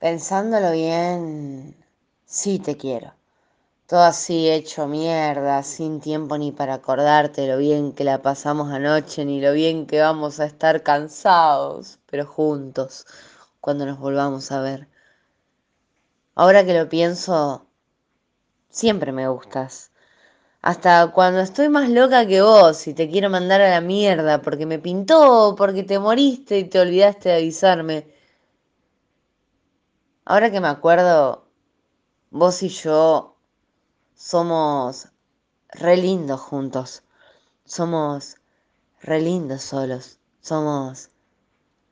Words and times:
Pensándolo 0.00 0.72
bien, 0.72 1.76
sí 2.24 2.58
te 2.58 2.76
quiero. 2.76 3.14
Todo 3.86 4.02
así 4.02 4.50
hecho 4.50 4.86
mierda, 4.86 5.62
sin 5.62 6.00
tiempo 6.00 6.38
ni 6.38 6.52
para 6.52 6.74
acordarte 6.74 7.48
lo 7.48 7.58
bien 7.58 7.92
que 7.94 8.04
la 8.04 8.22
pasamos 8.22 8.70
anoche, 8.72 9.24
ni 9.24 9.40
lo 9.40 9.52
bien 9.52 9.86
que 9.86 10.00
vamos 10.00 10.40
a 10.40 10.46
estar 10.46 10.82
cansados, 10.82 11.98
pero 12.10 12.26
juntos, 12.26 13.06
cuando 13.60 13.86
nos 13.86 13.98
volvamos 13.98 14.52
a 14.52 14.60
ver. 14.60 14.88
Ahora 16.34 16.64
que 16.64 16.78
lo 16.78 16.88
pienso, 16.88 17.66
siempre 18.70 19.12
me 19.12 19.28
gustas. 19.28 19.90
Hasta 20.62 21.08
cuando 21.12 21.40
estoy 21.40 21.68
más 21.68 21.90
loca 21.90 22.26
que 22.26 22.42
vos 22.42 22.86
y 22.88 22.94
te 22.94 23.10
quiero 23.10 23.30
mandar 23.30 23.60
a 23.62 23.70
la 23.70 23.80
mierda 23.80 24.42
porque 24.42 24.66
me 24.66 24.78
pintó, 24.78 25.54
porque 25.58 25.84
te 25.84 25.98
moriste 25.98 26.58
y 26.58 26.64
te 26.64 26.80
olvidaste 26.80 27.30
de 27.30 27.36
avisarme. 27.36 28.17
Ahora 30.30 30.50
que 30.50 30.60
me 30.60 30.68
acuerdo, 30.68 31.46
vos 32.30 32.62
y 32.62 32.68
yo 32.68 33.34
somos 34.14 35.08
re 35.70 35.96
lindos 35.96 36.38
juntos. 36.38 37.02
Somos 37.64 38.36
re 39.00 39.22
lindos 39.22 39.62
solos. 39.62 40.18
Somos 40.42 41.08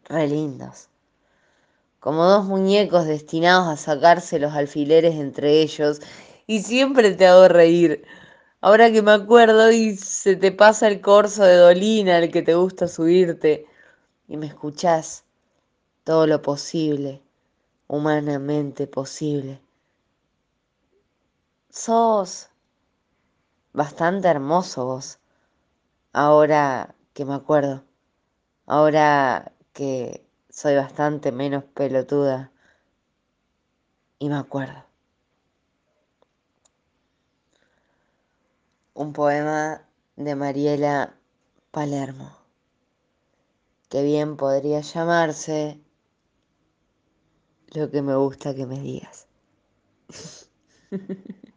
re 0.04 0.26
lindos. 0.28 0.90
Como 1.98 2.26
dos 2.26 2.44
muñecos 2.44 3.06
destinados 3.06 3.68
a 3.68 3.78
sacarse 3.78 4.38
los 4.38 4.52
alfileres 4.52 5.14
entre 5.14 5.62
ellos. 5.62 6.02
Y 6.46 6.62
siempre 6.62 7.12
te 7.14 7.26
hago 7.26 7.48
reír. 7.48 8.04
Ahora 8.60 8.92
que 8.92 9.00
me 9.00 9.12
acuerdo 9.12 9.72
y 9.72 9.96
se 9.96 10.36
te 10.36 10.52
pasa 10.52 10.88
el 10.88 11.00
corso 11.00 11.42
de 11.42 11.56
Dolina, 11.56 12.18
el 12.18 12.30
que 12.30 12.42
te 12.42 12.54
gusta 12.54 12.86
subirte. 12.86 13.64
Y 14.28 14.36
me 14.36 14.44
escuchás 14.44 15.24
todo 16.04 16.26
lo 16.26 16.42
posible 16.42 17.25
humanamente 17.88 18.86
posible. 18.86 19.60
Sos 21.70 22.50
bastante 23.72 24.28
hermoso 24.28 24.86
vos, 24.86 25.18
ahora 26.12 26.94
que 27.12 27.24
me 27.24 27.34
acuerdo, 27.34 27.84
ahora 28.66 29.52
que 29.72 30.26
soy 30.48 30.74
bastante 30.76 31.32
menos 31.32 31.64
pelotuda 31.64 32.50
y 34.18 34.28
me 34.28 34.36
acuerdo. 34.36 34.84
Un 38.94 39.12
poema 39.12 39.86
de 40.16 40.34
Mariela 40.34 41.14
Palermo, 41.70 42.34
que 43.90 44.02
bien 44.02 44.38
podría 44.38 44.80
llamarse 44.80 45.78
lo 47.74 47.90
que 47.90 48.02
me 48.02 48.14
gusta 48.16 48.54
que 48.54 48.66
me 48.66 48.78
digas. 48.80 49.26